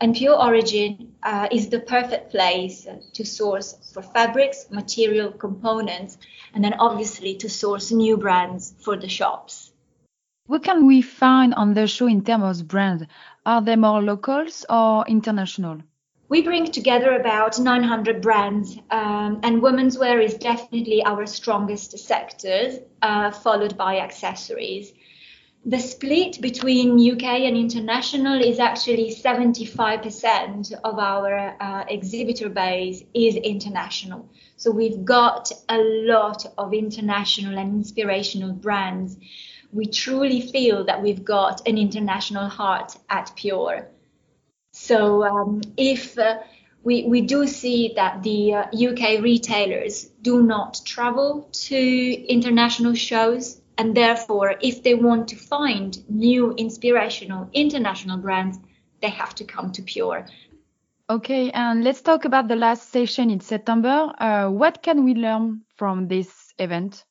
And 0.00 0.14
Pure 0.14 0.36
Origin 0.36 1.14
uh, 1.22 1.48
is 1.52 1.68
the 1.68 1.80
perfect 1.80 2.30
place 2.30 2.86
to 3.12 3.24
source 3.24 3.92
for 3.92 4.02
fabrics, 4.02 4.66
material 4.70 5.30
components, 5.30 6.18
and 6.52 6.64
then 6.64 6.74
obviously 6.74 7.36
to 7.36 7.48
source 7.48 7.92
new 7.92 8.16
brands 8.16 8.74
for 8.80 8.96
the 8.96 9.08
shops. 9.08 9.72
What 10.46 10.62
can 10.62 10.86
we 10.86 11.00
find 11.00 11.54
on 11.54 11.74
the 11.74 11.86
show 11.86 12.06
in 12.06 12.22
terms 12.22 12.60
of 12.60 12.68
brands? 12.68 13.04
Are 13.46 13.62
they 13.62 13.76
more 13.76 14.02
locals 14.02 14.66
or 14.68 15.06
international? 15.06 15.78
We 16.28 16.42
bring 16.42 16.70
together 16.70 17.14
about 17.14 17.58
900 17.58 18.22
brands, 18.22 18.78
um, 18.90 19.40
and 19.42 19.60
women's 19.60 19.98
wear 19.98 20.20
is 20.20 20.34
definitely 20.34 21.02
our 21.04 21.26
strongest 21.26 21.98
sector, 21.98 22.70
uh, 23.02 23.30
followed 23.30 23.76
by 23.76 23.98
accessories. 23.98 24.92
The 25.66 25.78
split 25.78 26.42
between 26.42 26.98
UK 26.98 27.24
and 27.24 27.56
international 27.56 28.40
is 28.42 28.58
actually 28.58 29.14
75% 29.14 30.72
of 30.84 30.98
our 30.98 31.56
uh, 31.58 31.84
exhibitor 31.88 32.50
base 32.50 33.02
is 33.14 33.36
international. 33.36 34.28
So 34.56 34.70
we've 34.70 35.04
got 35.04 35.50
a 35.70 35.78
lot 35.78 36.44
of 36.58 36.74
international 36.74 37.58
and 37.58 37.76
inspirational 37.76 38.52
brands. 38.52 39.16
We 39.72 39.86
truly 39.86 40.42
feel 40.42 40.84
that 40.84 41.02
we've 41.02 41.24
got 41.24 41.66
an 41.66 41.78
international 41.78 42.48
heart 42.48 42.96
at 43.08 43.32
Pure. 43.34 43.88
So 44.74 45.22
um, 45.24 45.60
if 45.76 46.18
uh, 46.18 46.40
we, 46.82 47.04
we 47.04 47.20
do 47.20 47.46
see 47.46 47.92
that 47.94 48.24
the 48.24 48.54
uh, 48.54 48.64
UK 48.72 49.22
retailers 49.22 50.06
do 50.20 50.42
not 50.42 50.80
travel 50.84 51.48
to 51.52 52.26
international 52.28 52.94
shows, 52.94 53.60
and 53.78 53.96
therefore, 53.96 54.56
if 54.60 54.82
they 54.82 54.94
want 54.96 55.28
to 55.28 55.36
find 55.36 55.96
new 56.10 56.54
inspirational 56.54 57.48
international 57.52 58.18
brands, 58.18 58.58
they 59.00 59.10
have 59.10 59.32
to 59.36 59.44
come 59.44 59.70
to 59.72 59.82
Pure. 59.82 60.26
Okay, 61.08 61.52
and 61.52 61.84
let's 61.84 62.02
talk 62.02 62.24
about 62.24 62.48
the 62.48 62.56
last 62.56 62.90
session 62.90 63.30
in 63.30 63.38
September. 63.38 64.12
Uh, 64.18 64.48
what 64.48 64.82
can 64.82 65.04
we 65.04 65.14
learn 65.14 65.62
from 65.76 66.08
this 66.08 66.52
event? 66.58 67.04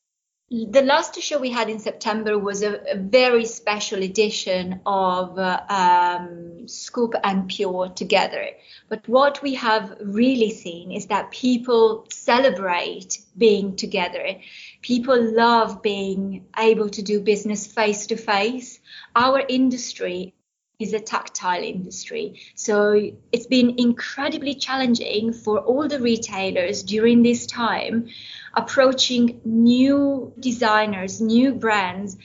The 0.54 0.84
last 0.84 1.20
show 1.20 1.40
we 1.40 1.50
had 1.50 1.68
in 1.68 1.80
September 1.80 2.38
was 2.38 2.62
a, 2.62 2.80
a 2.92 2.96
very 2.96 3.44
special 3.46 4.04
edition 4.04 4.82
of 4.86 5.40
uh, 5.40 5.60
um, 5.68 6.68
Scoop 6.68 7.16
and 7.24 7.48
Pure 7.48 7.90
together. 7.96 8.50
But 8.88 9.08
what 9.10 9.42
we 9.42 9.56
have 9.56 9.98
really 10.00 10.52
seen 10.52 10.92
is 10.92 11.08
that 11.08 11.32
people 11.32 12.06
celebrate 12.12 13.18
being 13.36 13.76
together. 13.76 14.36
People 14.84 15.34
love 15.34 15.82
being 15.82 16.46
able 16.56 16.90
to 16.92 17.02
do 17.02 17.20
business 17.20 17.66
face 17.66 18.06
to 18.08 18.16
face. 18.16 18.80
Our 19.16 19.44
industry 19.50 20.36
is 20.84 20.94
a 20.94 21.00
tactile 21.00 21.64
industry. 21.64 22.42
So 22.56 23.12
it's 23.32 23.48
been 23.48 23.80
incredibly 23.80 24.56
challenging 24.56 25.34
for 25.34 25.60
all 25.60 25.88
the 25.88 26.00
retailers 26.00 26.84
during 26.84 27.24
this 27.24 27.46
time 27.48 28.10
approaching 28.54 29.42
new 29.44 30.34
designers, 30.40 31.20
new 31.20 31.54
brands, 31.54 32.18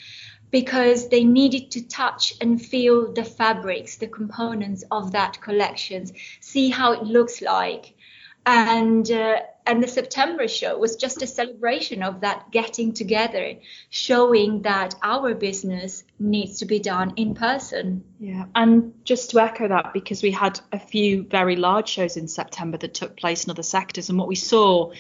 because 0.51 1.09
they 1.09 1.25
needed 1.25 1.71
to 1.73 1.87
touch 1.89 2.35
and 2.41 2.61
feel 2.61 3.13
the 3.13 3.25
fabrics, 3.25 3.97
the 3.97 4.07
components 4.07 4.85
of 4.91 5.13
that 5.13 5.41
collections, 5.41 6.13
see 6.41 6.71
how 6.71 6.93
it 6.93 7.03
looks 7.03 7.41
like. 7.41 7.95
And 8.47 9.11
uh, 9.11 9.41
and 9.69 9.83
the 9.83 9.87
September 9.87 10.49
show 10.49 10.79
was 10.79 10.97
just 10.97 11.23
a 11.23 11.27
celebration 11.27 12.03
of 12.03 12.23
that 12.23 12.51
getting 12.51 12.93
together, 12.95 13.53
showing 13.91 14.63
that 14.63 14.95
our 15.03 15.35
business 15.35 16.05
needs 16.19 16.59
to 16.59 16.65
be 16.65 16.79
done 16.79 17.13
in 17.17 17.35
person. 17.35 18.03
Yeah, 18.19 18.47
and 18.55 18.95
just 19.05 19.31
to 19.31 19.41
echo 19.41 19.69
that, 19.69 19.93
because 19.93 20.23
we 20.23 20.31
had 20.31 20.59
a 20.73 20.79
few 20.79 21.25
very 21.25 21.55
large 21.55 21.89
shows 21.89 22.17
in 22.17 22.27
September 22.27 22.79
that 22.79 22.95
took 22.95 23.17
place 23.17 23.45
in 23.45 23.51
other 23.51 23.63
sectors, 23.63 24.09
and 24.09 24.19
what 24.19 24.27
we 24.27 24.35
saw 24.35 24.91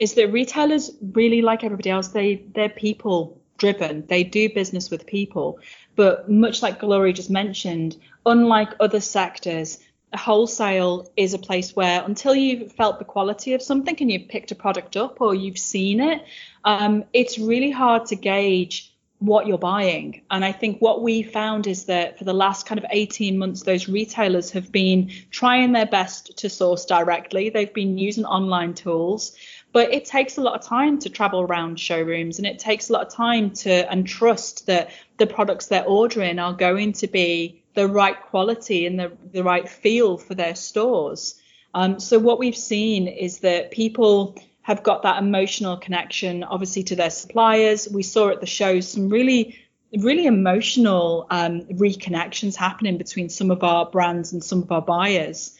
is 0.00 0.14
that 0.14 0.32
retailers 0.32 0.90
really 1.12 1.40
like 1.40 1.64
everybody 1.64 1.90
else 1.90 2.08
they 2.08 2.44
they're 2.54 2.68
people 2.68 3.40
driven. 3.56 4.06
They 4.06 4.24
do 4.24 4.48
business 4.48 4.90
with 4.90 5.06
people. 5.06 5.58
But 5.96 6.30
much 6.30 6.62
like 6.62 6.78
gloria 6.78 7.12
just 7.12 7.30
mentioned 7.30 7.96
unlike 8.24 8.70
other 8.78 9.00
sectors 9.00 9.78
wholesale 10.14 11.10
is 11.16 11.34
a 11.34 11.38
place 11.38 11.76
where 11.76 12.02
until 12.02 12.34
you've 12.34 12.72
felt 12.72 12.98
the 12.98 13.04
quality 13.04 13.52
of 13.52 13.62
something 13.62 13.96
and 14.00 14.10
you've 14.10 14.28
picked 14.28 14.50
a 14.50 14.54
product 14.54 14.96
up 14.96 15.20
or 15.20 15.34
you've 15.34 15.58
seen 15.58 16.00
it 16.00 16.24
um, 16.64 17.04
it's 17.12 17.38
really 17.38 17.70
hard 17.70 18.06
to 18.06 18.16
gauge 18.16 18.94
what 19.20 19.48
you're 19.48 19.58
buying. 19.58 20.22
And 20.30 20.44
i 20.44 20.52
think 20.52 20.80
what 20.80 21.02
we 21.02 21.22
found 21.22 21.66
is 21.66 21.86
that 21.86 22.18
for 22.18 22.24
the 22.24 22.32
last 22.32 22.66
kind 22.66 22.78
of 22.78 22.86
18 22.90 23.36
months 23.36 23.62
those 23.62 23.88
retailers 23.88 24.52
have 24.52 24.70
been 24.70 25.10
trying 25.30 25.72
their 25.72 25.86
best 25.86 26.38
to 26.38 26.48
source 26.48 26.84
directly. 26.84 27.50
They've 27.50 27.72
been 27.72 27.98
using 27.98 28.24
online 28.24 28.74
tools 28.74 29.36
but 29.72 29.92
it 29.92 30.04
takes 30.04 30.38
a 30.38 30.40
lot 30.40 30.58
of 30.58 30.66
time 30.66 30.98
to 31.00 31.10
travel 31.10 31.40
around 31.40 31.78
showrooms 31.78 32.38
and 32.38 32.46
it 32.46 32.58
takes 32.58 32.88
a 32.88 32.92
lot 32.92 33.06
of 33.06 33.12
time 33.12 33.50
to 33.50 33.90
and 33.90 34.06
trust 34.06 34.66
that 34.66 34.90
the 35.18 35.26
products 35.26 35.66
they're 35.66 35.84
ordering 35.84 36.38
are 36.38 36.54
going 36.54 36.92
to 36.92 37.06
be 37.06 37.57
the 37.74 37.86
right 37.86 38.20
quality 38.20 38.86
and 38.86 38.98
the, 38.98 39.12
the 39.32 39.44
right 39.44 39.68
feel 39.68 40.16
for 40.18 40.34
their 40.34 40.54
stores. 40.54 41.40
Um, 41.74 42.00
so 42.00 42.18
what 42.18 42.38
we've 42.38 42.56
seen 42.56 43.08
is 43.08 43.40
that 43.40 43.70
people 43.70 44.36
have 44.62 44.82
got 44.82 45.02
that 45.02 45.22
emotional 45.22 45.76
connection, 45.76 46.44
obviously, 46.44 46.82
to 46.84 46.96
their 46.96 47.10
suppliers. 47.10 47.88
We 47.88 48.02
saw 48.02 48.30
at 48.30 48.40
the 48.40 48.46
show 48.46 48.80
some 48.80 49.08
really 49.08 49.58
really 49.96 50.26
emotional 50.26 51.26
um, 51.30 51.62
reconnections 51.62 52.56
happening 52.56 52.98
between 52.98 53.28
some 53.28 53.50
of 53.50 53.64
our 53.64 53.86
brands 53.86 54.32
and 54.32 54.44
some 54.44 54.62
of 54.62 54.70
our 54.70 54.82
buyers. 54.82 55.57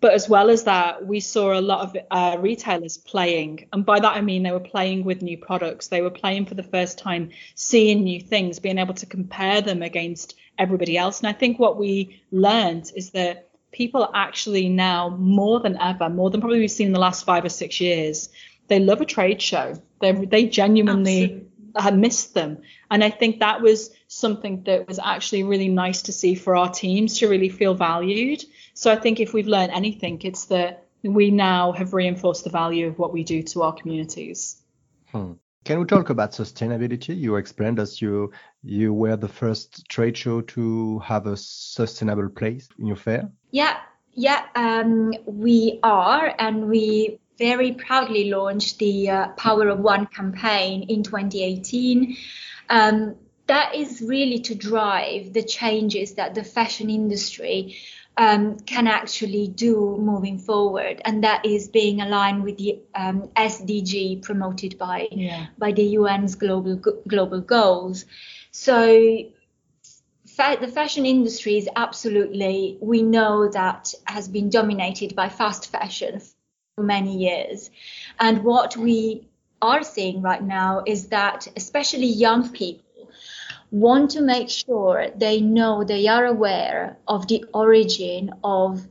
But 0.00 0.12
as 0.12 0.28
well 0.28 0.50
as 0.50 0.64
that, 0.64 1.06
we 1.06 1.20
saw 1.20 1.58
a 1.58 1.60
lot 1.60 1.80
of 1.80 1.96
uh, 2.10 2.36
retailers 2.38 2.98
playing. 2.98 3.68
And 3.72 3.84
by 3.84 3.98
that, 4.00 4.16
I 4.16 4.20
mean 4.20 4.42
they 4.42 4.52
were 4.52 4.60
playing 4.60 5.04
with 5.04 5.22
new 5.22 5.38
products. 5.38 5.88
They 5.88 6.02
were 6.02 6.10
playing 6.10 6.46
for 6.46 6.54
the 6.54 6.62
first 6.62 6.98
time, 6.98 7.30
seeing 7.54 8.04
new 8.04 8.20
things, 8.20 8.58
being 8.58 8.78
able 8.78 8.94
to 8.94 9.06
compare 9.06 9.60
them 9.62 9.82
against 9.82 10.36
everybody 10.58 10.98
else. 10.98 11.20
And 11.20 11.28
I 11.28 11.32
think 11.32 11.58
what 11.58 11.78
we 11.78 12.20
learned 12.30 12.92
is 12.94 13.10
that 13.10 13.48
people 13.72 14.10
actually 14.14 14.68
now, 14.68 15.08
more 15.08 15.60
than 15.60 15.78
ever, 15.80 16.08
more 16.08 16.30
than 16.30 16.40
probably 16.40 16.60
we've 16.60 16.70
seen 16.70 16.88
in 16.88 16.92
the 16.92 17.00
last 17.00 17.24
five 17.24 17.44
or 17.44 17.50
six 17.50 17.80
years, 17.80 18.28
they 18.68 18.80
love 18.80 19.00
a 19.00 19.04
trade 19.04 19.40
show. 19.40 19.74
They, 20.00 20.12
they 20.12 20.46
genuinely 20.46 21.22
Absolutely. 21.24 21.45
Have 21.78 21.96
missed 21.96 22.34
them. 22.34 22.58
And 22.90 23.04
I 23.04 23.10
think 23.10 23.40
that 23.40 23.60
was 23.60 23.90
something 24.08 24.62
that 24.64 24.88
was 24.88 24.98
actually 24.98 25.42
really 25.42 25.68
nice 25.68 26.02
to 26.02 26.12
see 26.12 26.34
for 26.34 26.56
our 26.56 26.70
teams 26.70 27.18
to 27.18 27.28
really 27.28 27.48
feel 27.48 27.74
valued 27.74 28.44
so 28.76 28.92
I 28.92 28.96
think 28.96 29.20
if 29.20 29.32
we've 29.32 29.46
learned 29.46 29.72
anything, 29.72 30.20
it's 30.22 30.44
that 30.46 30.84
we 31.02 31.30
now 31.30 31.72
have 31.72 31.94
reinforced 31.94 32.44
the 32.44 32.50
value 32.50 32.86
of 32.86 32.98
what 32.98 33.10
we 33.10 33.24
do 33.24 33.42
to 33.42 33.62
our 33.62 33.72
communities. 33.72 34.60
Hmm. 35.06 35.32
Can 35.64 35.80
we 35.80 35.86
talk 35.86 36.10
about 36.10 36.32
sustainability? 36.32 37.18
You 37.18 37.36
explained 37.36 37.80
us 37.80 38.02
you 38.02 38.32
you 38.62 38.92
were 38.92 39.16
the 39.16 39.28
first 39.28 39.88
trade 39.88 40.14
show 40.14 40.42
to 40.42 40.98
have 40.98 41.26
a 41.26 41.38
sustainable 41.38 42.28
place 42.28 42.68
in 42.78 42.86
your 42.86 42.96
fair. 42.96 43.30
Yeah, 43.50 43.78
yeah, 44.12 44.44
um, 44.54 45.14
we 45.24 45.80
are, 45.82 46.34
and 46.38 46.68
we 46.68 47.18
very 47.38 47.72
proudly 47.72 48.30
launched 48.30 48.78
the 48.78 49.10
uh, 49.10 49.28
Power 49.30 49.68
of 49.68 49.80
One 49.80 50.06
campaign 50.06 50.84
in 50.84 51.02
2018. 51.02 52.16
Um, 52.68 53.16
that 53.46 53.74
is 53.74 54.00
really 54.00 54.40
to 54.40 54.54
drive 54.54 55.32
the 55.32 55.42
changes 55.42 56.14
that 56.14 56.34
the 56.34 56.42
fashion 56.42 56.90
industry 56.90 57.76
um, 58.16 58.58
can 58.60 58.86
actually 58.86 59.48
do 59.48 59.96
moving 60.00 60.38
forward, 60.38 61.02
and 61.04 61.22
that 61.22 61.44
is 61.44 61.68
being 61.68 62.00
aligned 62.00 62.42
with 62.42 62.56
the 62.56 62.80
um, 62.94 63.28
SDG 63.36 64.22
promoted 64.22 64.78
by 64.78 65.08
yeah. 65.12 65.46
by 65.58 65.72
the 65.72 65.96
UN's 65.96 66.34
global 66.34 66.76
global 67.06 67.40
goals. 67.40 68.06
So 68.52 69.18
fa- 70.26 70.56
the 70.60 70.68
fashion 70.68 71.04
industry 71.04 71.58
is 71.58 71.68
absolutely 71.76 72.78
we 72.80 73.02
know 73.02 73.48
that 73.50 73.92
has 74.06 74.28
been 74.28 74.48
dominated 74.48 75.14
by 75.14 75.28
fast 75.28 75.70
fashion 75.70 76.22
many 76.82 77.16
years, 77.16 77.70
and 78.20 78.44
what 78.44 78.76
we 78.76 79.26
are 79.62 79.82
seeing 79.82 80.20
right 80.20 80.42
now 80.42 80.82
is 80.86 81.08
that 81.08 81.48
especially 81.56 82.06
young 82.06 82.50
people 82.50 83.08
want 83.70 84.10
to 84.10 84.20
make 84.20 84.50
sure 84.50 85.08
they 85.16 85.40
know 85.40 85.84
they 85.84 86.06
are 86.06 86.26
aware 86.26 86.98
of 87.08 87.26
the 87.28 87.44
origin 87.54 88.30
of 88.44 88.86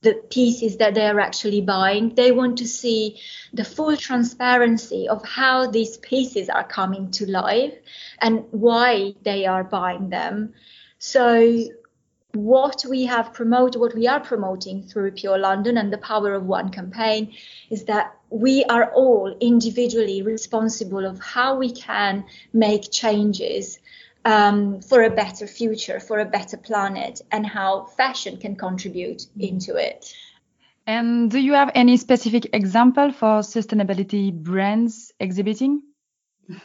the 0.00 0.14
pieces 0.14 0.78
that 0.78 0.94
they 0.94 1.06
are 1.06 1.20
actually 1.20 1.60
buying. 1.60 2.12
They 2.12 2.32
want 2.32 2.58
to 2.58 2.66
see 2.66 3.20
the 3.52 3.64
full 3.64 3.96
transparency 3.96 5.08
of 5.08 5.24
how 5.24 5.68
these 5.68 5.98
pieces 5.98 6.48
are 6.48 6.66
coming 6.66 7.12
to 7.12 7.30
life 7.30 7.74
and 8.20 8.44
why 8.50 9.14
they 9.22 9.46
are 9.46 9.62
buying 9.62 10.10
them. 10.10 10.54
So, 10.98 11.68
what 12.34 12.84
we 12.88 13.04
have 13.04 13.34
promoted, 13.34 13.80
what 13.80 13.94
we 13.94 14.06
are 14.06 14.20
promoting 14.20 14.82
through 14.82 15.12
Pure 15.12 15.38
London 15.38 15.76
and 15.76 15.92
the 15.92 15.98
Power 15.98 16.34
of 16.34 16.44
One 16.44 16.70
campaign 16.70 17.34
is 17.70 17.84
that 17.84 18.16
we 18.30 18.64
are 18.64 18.90
all 18.92 19.36
individually 19.40 20.22
responsible 20.22 21.04
of 21.04 21.20
how 21.20 21.56
we 21.56 21.70
can 21.72 22.24
make 22.52 22.90
changes 22.90 23.78
um, 24.24 24.80
for 24.80 25.02
a 25.02 25.10
better 25.10 25.46
future, 25.46 26.00
for 26.00 26.20
a 26.20 26.24
better 26.24 26.56
planet, 26.56 27.20
and 27.30 27.46
how 27.46 27.84
fashion 27.96 28.38
can 28.38 28.56
contribute 28.56 29.18
mm-hmm. 29.18 29.40
into 29.40 29.76
it. 29.76 30.14
And 30.86 31.30
do 31.30 31.38
you 31.38 31.52
have 31.52 31.70
any 31.74 31.96
specific 31.96 32.48
example 32.52 33.12
for 33.12 33.40
sustainability 33.40 34.32
brands 34.32 35.12
exhibiting? 35.20 35.82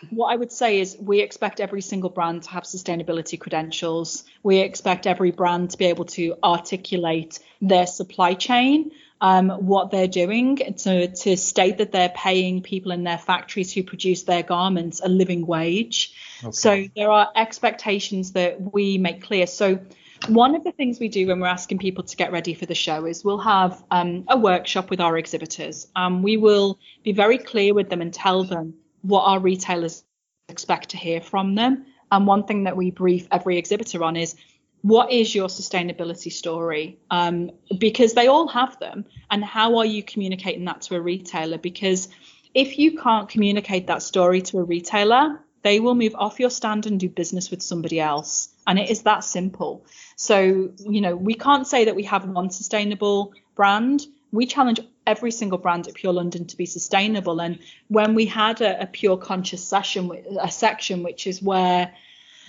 What 0.10 0.27
I 0.27 0.36
would 0.36 0.51
say 0.51 0.79
is 0.79 0.98
we 1.00 1.22
expect 1.22 1.60
every 1.60 1.82
single 1.82 2.10
brand 2.10 2.44
to 2.44 2.50
have 2.51 2.63
sustainability 2.63 3.39
credentials. 3.39 4.24
We 4.44 4.60
expect 4.60 5.08
every 5.08 5.32
brand 5.32 5.72
to 5.72 5.77
be 5.77 5.86
able 5.86 6.06
to 6.06 6.36
articulate 6.44 7.39
their 7.62 7.88
supply 7.88 8.34
chain 8.34 8.91
um, 9.22 9.50
what 9.50 9.91
they're 9.91 10.08
doing 10.08 10.58
to, 10.58 11.08
to 11.08 11.38
state 11.38 11.79
that 11.79 11.91
they're 11.91 12.10
paying 12.10 12.62
people 12.62 12.91
in 12.91 13.03
their 13.03 13.17
factories 13.17 13.74
who 13.74 13.84
produce 13.84 14.24
their 14.24 14.44
garments 14.44 15.01
a 15.03 15.10
living 15.10 15.46
wage. 15.46 16.13
Okay. 16.44 16.51
So 16.51 16.86
there 16.96 17.12
are 17.12 17.29
expectations 17.36 18.34
that 18.34 18.74
we 18.74 18.98
make 18.98 19.24
clear. 19.24 19.48
So 19.48 19.79
one 20.27 20.56
of 20.56 20.63
the 20.63 20.72
things 20.72 21.00
we 21.00 21.10
do 21.10 21.27
when 21.27 21.39
we're 21.39 21.48
asking 21.48 21.79
people 21.79 22.03
to 22.03 22.15
get 22.15 22.32
ready 22.32 22.53
for 22.53 22.65
the 22.65 22.75
show 22.75 23.06
is 23.06 23.24
we'll 23.24 23.38
have 23.39 23.84
um, 23.91 24.25
a 24.27 24.38
workshop 24.38 24.89
with 24.89 25.00
our 25.00 25.17
exhibitors. 25.17 25.88
Um, 25.96 26.22
we 26.22 26.38
will 26.38 26.79
be 27.03 27.12
very 27.12 27.38
clear 27.38 27.74
with 27.74 27.89
them 27.89 28.01
and 28.01 28.13
tell 28.13 28.44
them 28.44 28.75
what 29.01 29.24
our 29.24 29.39
retailers 29.39 30.04
expect 30.50 30.89
to 30.89 30.98
hear 30.98 31.22
from 31.22 31.56
them. 31.56 31.86
And 32.12 32.25
one 32.25 32.46
thing 32.46 32.63
that 32.63 32.77
we 32.77 32.92
brief 32.92 33.27
every 33.32 33.58
exhibitor 33.58 34.04
on 34.04 34.16
is 34.16 34.36
what 34.82 35.12
is 35.12 35.34
your 35.34 35.48
sustainability 35.48 36.32
story? 36.32 37.00
Um, 37.12 37.51
because 37.77 38.13
they 38.13 38.27
all 38.27 38.48
have 38.48 38.80
them. 38.80 39.06
And 39.30 39.44
how 39.44 39.77
are 39.77 39.86
you 39.86 40.04
communicating 40.04 40.66
that 40.66 40.82
to 40.84 40.96
a 40.96 41.01
retailer? 41.01 41.58
Because 41.58 42.08
if 42.54 42.80
you 42.80 42.98
can't 42.98 43.27
communicate 43.27 43.88
that 43.88 44.01
story 44.01 44.42
to 44.44 44.60
a 44.60 44.63
retailer, 44.63 45.39
they 45.63 45.80
will 45.80 45.96
move 45.96 46.16
off 46.16 46.39
your 46.39 46.50
stand 46.50 46.86
and 46.86 47.00
do 47.00 47.10
business 47.10 47.51
with 47.51 47.62
somebody 47.62 48.00
else. 48.00 48.50
And 48.66 48.80
it 48.80 48.89
is 48.89 49.01
that 49.04 49.24
simple. 49.24 49.86
So, 50.16 50.72
you 50.80 51.01
know, 51.01 51.16
we 51.16 51.34
can't 51.34 51.68
say 51.68 51.86
that 51.86 51.96
we 51.96 52.04
have 52.04 52.25
one 52.25 52.50
sustainable 52.51 53.34
brand. 53.56 54.06
we 54.32 54.46
challenge 54.46 54.80
every 55.07 55.31
single 55.31 55.57
brand 55.57 55.87
at 55.87 55.95
Pure 55.95 56.13
London 56.13 56.45
to 56.45 56.57
be 56.57 56.67
sustainable. 56.67 57.39
And 57.39 57.59
when 57.87 58.13
we 58.13 58.25
had 58.27 58.61
a, 58.61 58.83
a 58.83 58.85
pure 58.85 59.17
conscious 59.17 59.63
session, 59.65 60.11
a 60.39 60.51
section 60.51 61.01
which 61.01 61.25
is 61.25 61.41
where 61.41 61.93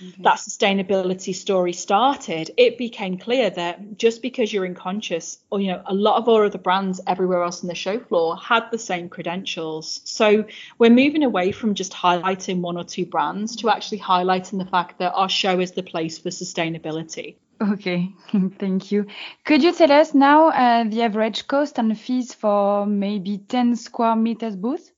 mm-hmm. 0.03 0.23
that 0.23 0.37
sustainability 0.37 1.33
story 1.33 1.73
started, 1.73 2.51
it 2.57 2.77
became 2.77 3.17
clear 3.17 3.49
that 3.49 3.97
just 3.97 4.21
because 4.21 4.51
you're 4.53 4.65
in 4.65 4.75
conscious, 4.75 5.39
or 5.49 5.61
you 5.61 5.71
know, 5.71 5.81
a 5.85 5.93
lot 5.93 6.17
of 6.17 6.27
all 6.27 6.43
of 6.43 6.51
the 6.51 6.57
brands 6.57 6.99
everywhere 7.07 7.43
else 7.43 7.63
on 7.63 7.69
the 7.69 7.75
show 7.75 7.99
floor 7.99 8.37
had 8.37 8.69
the 8.71 8.77
same 8.77 9.09
credentials. 9.09 10.01
So 10.03 10.45
we're 10.77 10.91
moving 10.91 11.23
away 11.23 11.51
from 11.51 11.73
just 11.73 11.93
highlighting 11.93 12.59
one 12.59 12.77
or 12.77 12.83
two 12.83 13.05
brands 13.05 13.55
to 13.57 13.69
actually 13.69 13.99
highlighting 13.99 14.59
the 14.59 14.69
fact 14.69 14.99
that 14.99 15.13
our 15.13 15.29
show 15.29 15.59
is 15.59 15.71
the 15.71 15.83
place 15.83 16.19
for 16.19 16.29
sustainability. 16.29 17.35
Okay, 17.61 18.13
thank 18.59 18.91
you. 18.91 19.05
Could 19.43 19.63
you 19.63 19.73
tell 19.73 19.91
us 19.91 20.13
now 20.13 20.49
uh, 20.49 20.85
the 20.85 21.03
average 21.03 21.47
cost 21.47 21.77
and 21.77 21.99
fees 21.99 22.33
for 22.33 22.85
maybe 22.85 23.37
10 23.37 23.75
square 23.75 24.15
meters 24.15 24.55
booth? 24.55 24.91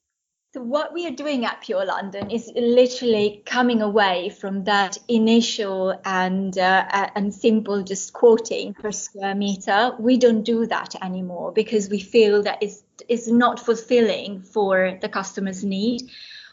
So 0.54 0.62
what 0.62 0.94
we 0.94 1.08
are 1.08 1.16
doing 1.16 1.46
at 1.46 1.62
Pure 1.62 1.86
London 1.86 2.30
is 2.30 2.52
literally 2.54 3.42
coming 3.46 3.82
away 3.82 4.28
from 4.30 4.66
that 4.66 4.98
initial 5.08 5.98
and 6.04 6.58
uh, 6.58 7.10
and 7.16 7.34
simple 7.34 7.84
just 7.84 8.12
quoting 8.12 8.74
per 8.74 8.92
square 8.92 9.34
meter. 9.34 9.96
We 9.98 10.18
don't 10.18 10.44
do 10.44 10.66
that 10.66 11.02
anymore 11.02 11.54
because 11.54 11.90
we 11.90 12.02
feel 12.02 12.44
that 12.44 12.58
it's, 12.62 12.84
it's 13.08 13.30
not 13.30 13.62
fulfilling 13.62 14.42
for 14.42 14.98
the 15.02 15.08
customer's 15.08 15.64
need. 15.64 16.02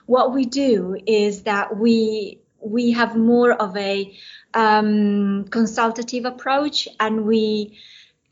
What 0.06 0.32
we 0.32 0.44
do 0.44 0.96
is 1.04 1.42
that 1.42 1.76
we 1.76 2.38
we 2.60 2.92
have 2.92 3.16
more 3.16 3.52
of 3.52 3.76
a 3.76 4.14
um, 4.54 5.44
consultative 5.50 6.24
approach 6.24 6.88
and 6.98 7.24
we 7.24 7.78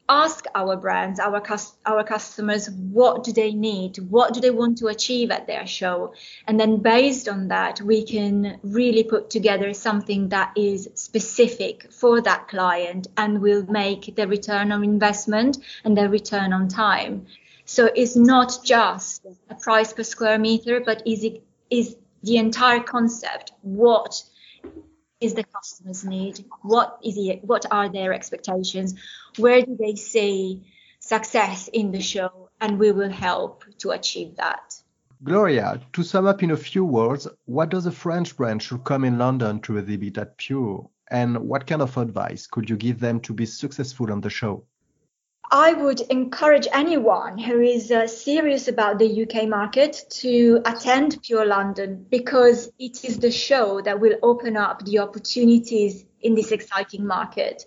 ask 0.09 0.45
our 0.55 0.77
brands 0.77 1.19
our 1.19 1.43
our 1.85 2.05
customers 2.05 2.71
what 2.71 3.25
do 3.25 3.33
they 3.33 3.53
need? 3.53 3.99
What 3.99 4.35
do 4.35 4.41
they 4.41 4.51
want 4.51 4.79
to 4.79 4.87
achieve 4.87 5.31
at 5.31 5.47
their 5.47 5.67
show? 5.67 6.15
And 6.47 6.61
then 6.61 6.79
based 6.79 7.29
on 7.29 7.49
that 7.49 7.81
we 7.81 8.05
can 8.05 8.61
really 8.63 9.03
put 9.03 9.31
together 9.31 9.73
something 9.75 10.29
that 10.29 10.53
is 10.57 10.89
specific 10.95 11.93
for 11.93 12.21
that 12.21 12.49
client 12.49 13.09
and 13.17 13.41
will 13.41 13.65
make 13.67 14.15
the 14.15 14.29
return 14.29 14.71
on 14.71 14.85
investment 14.85 15.59
and 15.85 15.97
the 15.97 16.09
return 16.09 16.53
on 16.53 16.69
time. 16.69 17.27
So 17.65 17.91
it's 17.93 18.15
not 18.15 18.59
just 18.65 19.27
a 19.51 19.57
price 19.57 19.93
per 19.93 20.05
square 20.05 20.39
meter 20.39 20.81
but 20.81 21.03
is 21.05 21.25
it 21.25 21.43
is 21.69 21.97
the 22.23 22.37
entire 22.37 22.81
concept 22.81 23.53
what 23.63 24.23
is 25.21 25.35
the 25.35 25.45
customer's 25.45 26.05
need? 26.05 26.45
What 26.63 26.99
is 27.03 27.17
it? 27.17 27.43
What 27.45 27.65
are 27.71 27.89
their 27.89 28.13
expectations? 28.13 28.95
Where 29.39 29.63
do 29.63 29.77
they 29.79 29.95
see 29.95 30.63
success 31.01 31.69
in 31.73 31.93
the 31.93 32.01
show? 32.01 32.51
And 32.61 32.79
we 32.79 32.93
will 32.93 33.11
help 33.11 33.65
to 33.79 33.91
achieve 33.91 34.37
that. 34.37 34.75
Gloria, 35.23 35.81
to 35.95 36.03
sum 36.03 36.27
up 36.27 36.43
in 36.43 36.51
a 36.51 36.57
few 36.57 36.85
words, 36.85 37.27
what 37.47 37.71
does 37.71 37.87
a 37.87 37.91
French 37.91 38.37
brand 38.37 38.63
should 38.63 38.85
come 38.85 39.05
in 39.05 39.19
London 39.19 39.61
to 39.61 39.79
exhibit 39.79 40.19
at 40.19 40.37
Pure? 40.37 40.91
And 41.11 41.39
what 41.39 41.67
kind 41.67 41.81
of 41.81 41.97
advice 41.97 42.47
could 42.47 42.69
you 42.69 42.77
give 42.77 43.01
them 43.01 43.21
to 43.21 43.33
be 43.33 43.47
successful 43.47 44.13
on 44.13 44.21
the 44.21 44.31
show? 44.31 44.65
I 45.51 45.75
would 45.75 46.01
encourage 46.01 46.67
anyone 46.73 47.39
who 47.39 47.61
is 47.61 47.93
uh, 47.93 48.09
serious 48.09 48.67
about 48.67 48.99
the 48.99 49.23
UK 49.23 49.49
market 49.49 50.05
to 50.23 50.61
attend 50.65 51.23
Pure 51.23 51.47
London 51.47 52.05
because 52.11 52.73
it 52.81 53.05
is 53.05 53.21
the 53.21 53.31
show 53.31 53.81
that 53.83 54.01
will 54.01 54.17
open 54.23 54.57
up 54.57 54.85
the 54.85 54.99
opportunities 54.99 56.05
in 56.21 56.35
this 56.35 56.51
exciting 56.51 57.07
market. 57.07 57.65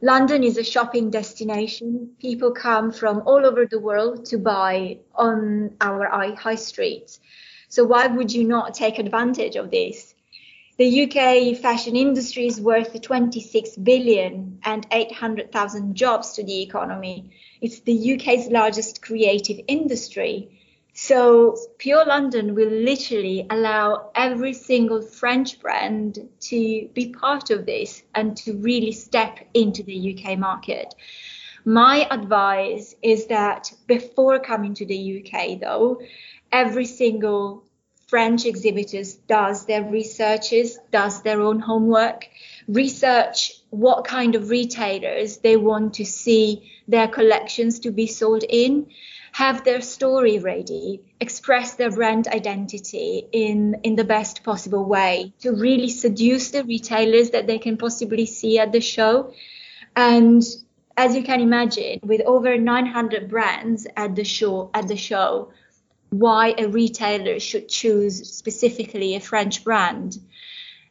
London 0.00 0.44
is 0.44 0.58
a 0.58 0.62
shopping 0.62 1.10
destination. 1.10 2.10
People 2.20 2.52
come 2.52 2.92
from 2.92 3.22
all 3.26 3.44
over 3.44 3.66
the 3.66 3.80
world 3.80 4.24
to 4.26 4.38
buy 4.38 4.98
on 5.12 5.74
our 5.80 6.08
high 6.36 6.54
streets. 6.54 7.18
So 7.68 7.82
why 7.82 8.06
would 8.06 8.32
you 8.32 8.44
not 8.44 8.74
take 8.74 9.00
advantage 9.00 9.56
of 9.56 9.72
this? 9.72 10.14
The 10.78 11.02
UK 11.02 11.56
fashion 11.56 11.96
industry 11.96 12.46
is 12.46 12.60
worth 12.60 13.02
26 13.02 13.78
billion 13.78 14.60
and 14.62 14.86
800,000 14.92 15.96
jobs 15.96 16.34
to 16.34 16.44
the 16.44 16.62
economy. 16.62 17.32
It's 17.60 17.80
the 17.80 18.14
UK's 18.14 18.46
largest 18.46 19.02
creative 19.02 19.58
industry. 19.66 20.56
So 20.92 21.56
Pure 21.78 22.06
London 22.06 22.54
will 22.54 22.70
literally 22.70 23.44
allow 23.50 24.12
every 24.14 24.52
single 24.52 25.02
French 25.02 25.58
brand 25.58 26.28
to 26.42 26.88
be 26.94 27.08
part 27.08 27.50
of 27.50 27.66
this 27.66 28.04
and 28.14 28.36
to 28.36 28.54
really 28.58 28.92
step 28.92 29.40
into 29.54 29.82
the 29.82 30.14
UK 30.14 30.38
market. 30.38 30.94
My 31.64 32.06
advice 32.08 32.94
is 33.02 33.26
that 33.26 33.72
before 33.88 34.38
coming 34.38 34.74
to 34.74 34.86
the 34.86 35.24
UK 35.24 35.58
though, 35.60 36.00
every 36.52 36.84
single 36.84 37.64
French 38.08 38.46
exhibitors 38.46 39.14
does 39.28 39.66
their 39.66 39.84
researches, 39.84 40.78
does 40.90 41.20
their 41.22 41.42
own 41.42 41.60
homework, 41.60 42.26
research 42.66 43.52
what 43.68 44.04
kind 44.04 44.34
of 44.34 44.48
retailers 44.48 45.36
they 45.38 45.56
want 45.58 45.94
to 45.94 46.06
see 46.06 46.72
their 46.88 47.06
collections 47.06 47.80
to 47.80 47.90
be 47.90 48.06
sold 48.06 48.44
in, 48.48 48.86
have 49.32 49.62
their 49.62 49.82
story 49.82 50.38
ready, 50.38 51.02
express 51.20 51.74
their 51.74 51.90
brand 51.90 52.26
identity 52.28 53.26
in, 53.30 53.76
in 53.82 53.94
the 53.94 54.04
best 54.04 54.42
possible 54.42 54.86
way 54.86 55.34
to 55.40 55.52
really 55.52 55.90
seduce 55.90 56.50
the 56.50 56.64
retailers 56.64 57.30
that 57.30 57.46
they 57.46 57.58
can 57.58 57.76
possibly 57.76 58.24
see 58.24 58.58
at 58.58 58.72
the 58.72 58.80
show. 58.80 59.34
And 59.94 60.42
as 60.96 61.14
you 61.14 61.22
can 61.22 61.42
imagine, 61.42 62.00
with 62.02 62.22
over 62.22 62.56
900 62.56 63.28
brands 63.28 63.86
at 63.98 64.16
the 64.16 64.24
show, 64.24 64.70
at 64.72 64.88
the 64.88 64.96
show, 64.96 65.52
why 66.10 66.54
a 66.56 66.68
retailer 66.68 67.38
should 67.38 67.68
choose 67.68 68.30
specifically 68.32 69.14
a 69.14 69.20
French 69.20 69.64
brand. 69.64 70.18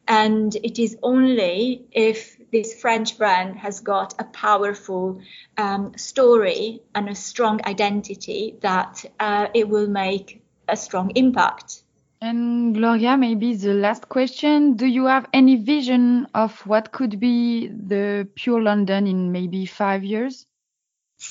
And 0.06 0.54
it 0.56 0.78
is 0.78 0.96
only 1.02 1.84
if 1.92 2.38
this 2.50 2.80
French 2.80 3.18
brand 3.18 3.56
has 3.58 3.80
got 3.80 4.14
a 4.18 4.24
powerful 4.24 5.20
um, 5.56 5.92
story 5.96 6.80
and 6.94 7.08
a 7.08 7.14
strong 7.14 7.60
identity 7.66 8.56
that 8.60 9.04
uh, 9.20 9.48
it 9.52 9.68
will 9.68 9.88
make 9.88 10.42
a 10.66 10.76
strong 10.76 11.10
impact. 11.14 11.82
And 12.20 12.74
Gloria, 12.74 13.16
maybe 13.16 13.54
the 13.54 13.74
last 13.74 14.08
question. 14.08 14.74
Do 14.74 14.86
you 14.86 15.06
have 15.06 15.28
any 15.32 15.56
vision 15.56 16.26
of 16.34 16.66
what 16.66 16.90
could 16.90 17.20
be 17.20 17.68
the 17.68 18.28
Pure 18.34 18.62
London 18.62 19.06
in 19.06 19.30
maybe 19.30 19.66
five 19.66 20.02
years? 20.02 20.47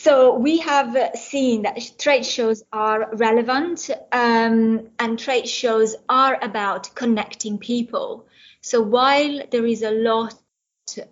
So 0.07 0.37
we 0.37 0.59
have 0.59 0.95
seen 1.15 1.63
that 1.63 1.81
trade 1.99 2.25
shows 2.25 2.63
are 2.71 3.13
relevant 3.13 3.89
um, 4.13 4.87
and 4.97 5.19
trade 5.19 5.49
shows 5.49 5.97
are 6.07 6.39
about 6.41 6.95
connecting 6.95 7.57
people. 7.57 8.25
So 8.61 8.81
while 8.81 9.41
there 9.51 9.65
is 9.65 9.83
a 9.83 9.91
lot 9.91 10.33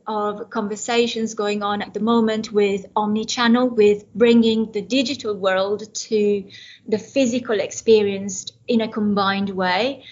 of 0.08 0.50
conversations 0.50 1.34
going 1.34 1.62
on 1.62 1.82
at 1.82 1.94
the 1.94 2.00
moment 2.00 2.54
with 2.54 2.86
omni-channel, 2.96 3.68
with 3.68 4.06
bringing 4.14 4.72
the 4.72 4.82
digital 4.82 5.36
world 5.36 5.94
to 5.94 6.46
the 6.88 6.98
physical 6.98 7.60
experience 7.60 8.54
in 8.66 8.80
a 8.80 8.88
combined 8.88 9.50
way, 9.50 10.06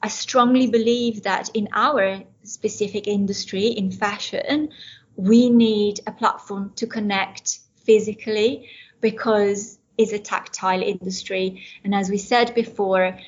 I 0.00 0.06
strongly 0.06 0.68
believe 0.68 1.24
that 1.24 1.48
in 1.54 1.70
our 1.72 2.22
specific 2.44 3.08
industry, 3.08 3.66
in 3.66 3.90
fashion, 3.90 4.68
we 5.16 5.50
need 5.50 5.98
a 6.06 6.12
platform 6.12 6.70
to 6.76 6.86
connect 6.86 7.58
physically 7.88 8.68
because 9.00 9.78
it's 9.96 10.12
a 10.12 10.18
tactile 10.18 10.82
industry. 10.82 11.64
And 11.82 11.94
as 11.94 12.10
we 12.10 12.18
said 12.18 12.54
before, 12.54 13.18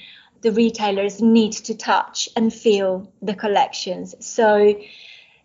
the 0.42 0.52
retailers 0.52 1.22
need 1.22 1.52
to 1.68 1.74
touch 1.74 2.28
and 2.36 2.52
feel 2.52 3.10
the 3.22 3.34
collections. 3.34 4.14
So 4.20 4.78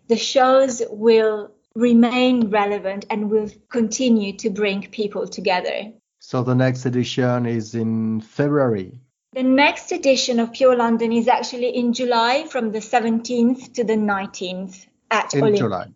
the 0.08 0.16
shows 0.16 0.82
will 0.90 1.52
remain 1.74 2.50
relevant 2.50 3.06
and 3.10 3.30
will 3.30 3.50
continue 3.68 4.32
to 4.42 4.50
bring 4.50 4.88
people 4.90 5.26
together. 5.26 5.92
So 6.18 6.42
the 6.42 6.54
next 6.54 6.86
edition 6.86 7.46
is 7.46 7.74
in 7.74 8.20
February. 8.20 9.00
The 9.32 9.42
next 9.42 9.92
edition 9.92 10.40
of 10.40 10.52
Pure 10.52 10.76
London 10.76 11.12
is 11.12 11.28
actually 11.28 11.76
in 11.76 11.92
July 11.92 12.46
from 12.48 12.72
the 12.72 12.78
17th 12.78 13.74
to 13.74 13.84
the 13.84 13.94
19th 13.94 14.86
at 15.10 15.34
In 15.34 15.40
Olympia. 15.40 15.60
July. 15.60 15.86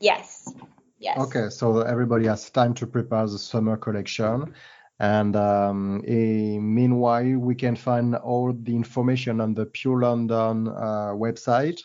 Yes. 0.00 0.52
Yes. 1.00 1.18
Okay, 1.18 1.48
so 1.48 1.80
everybody 1.80 2.26
has 2.26 2.50
time 2.50 2.74
to 2.74 2.86
prepare 2.86 3.26
the 3.26 3.38
summer 3.38 3.76
collection. 3.78 4.52
And 5.00 5.34
um, 5.34 6.02
a, 6.06 6.58
meanwhile, 6.58 7.38
we 7.38 7.54
can 7.54 7.74
find 7.74 8.14
all 8.16 8.52
the 8.52 8.76
information 8.76 9.40
on 9.40 9.54
the 9.54 9.64
Pure 9.64 10.00
London 10.00 10.68
uh, 10.68 11.14
website. 11.14 11.80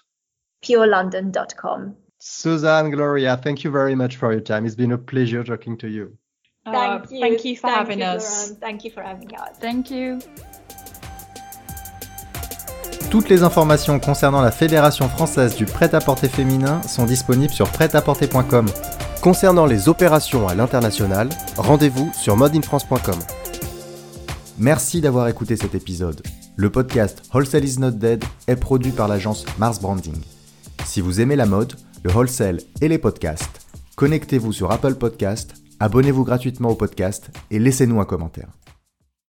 PureLondon.com. 0.63 1.95
Suzanne, 2.19 2.91
Gloria, 2.91 3.37
thank 3.37 3.63
you 3.63 3.71
very 3.71 3.95
much 3.95 4.17
for 4.17 4.33
your 4.33 4.41
time. 4.41 4.65
It's 4.65 4.75
been 4.75 4.91
a 4.91 4.97
pleasure 4.97 5.43
talking 5.45 5.77
to 5.77 5.87
you. 5.87 6.17
Thank 6.65 7.11
you. 7.11 7.19
Thank 7.21 7.45
you 7.45 7.55
for 7.55 7.67
thank 7.67 7.77
having 7.77 7.99
you, 7.99 8.05
us. 8.05 8.51
Thank 8.59 8.83
you 8.83 8.91
for 8.91 9.01
having 9.01 9.33
us. 9.35 9.57
Thank 9.59 9.91
you. 9.91 10.19
Toutes 13.11 13.29
les 13.29 13.43
informations 13.43 13.99
concernant 13.99 14.41
la 14.41 14.51
Fédération 14.51 15.07
française 15.07 15.55
du 15.55 15.65
prêt-à-porter 15.65 16.27
féminin 16.27 16.81
sont 16.81 17.05
disponibles 17.05 17.53
sur 17.53 17.69
prêt-à-porter.com. 17.69 18.65
Concernant 19.25 19.65
les 19.65 19.89
opérations 19.89 20.47
à 20.47 20.53
l'international, 20.53 21.29
rendez-vous 21.57 22.11
sur 22.13 22.37
modeinfrance.com. 22.37 23.17
Merci 24.59 25.01
d'avoir 25.01 25.27
écouté 25.27 25.55
cet 25.55 25.73
épisode. 25.73 26.21
Le 26.55 26.69
podcast 26.69 27.23
Wholesale 27.33 27.65
is 27.65 27.79
not 27.79 27.93
dead 27.93 28.23
est 28.45 28.55
produit 28.55 28.91
par 28.91 29.07
l'agence 29.07 29.43
Mars 29.57 29.81
Branding. 29.81 30.21
Si 30.85 31.01
vous 31.01 31.21
aimez 31.21 31.35
la 31.35 31.47
mode, 31.47 31.73
le 32.03 32.11
wholesale 32.11 32.59
et 32.81 32.87
les 32.87 32.99
podcasts, 32.99 33.65
connectez-vous 33.95 34.53
sur 34.53 34.69
Apple 34.69 34.93
Podcast, 34.93 35.55
abonnez-vous 35.79 36.23
gratuitement 36.23 36.69
au 36.69 36.75
podcast 36.75 37.31
et 37.49 37.57
laissez-nous 37.57 37.99
un 37.99 38.05
commentaire. 38.05 38.49